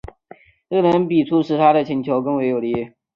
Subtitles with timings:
[0.67, 2.93] 这种个人笔触使他的请求更为有力。